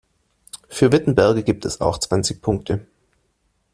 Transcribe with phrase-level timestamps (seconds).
[0.67, 2.87] Für Wittenberge gibt es auch zwanzig Punkte.